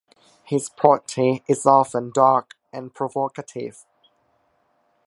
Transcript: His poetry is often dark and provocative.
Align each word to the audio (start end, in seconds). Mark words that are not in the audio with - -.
His 0.43 0.67
poetry 0.67 1.43
is 1.47 1.63
often 1.67 2.09
dark 2.11 2.55
and 2.73 2.91
provocative. 2.91 3.85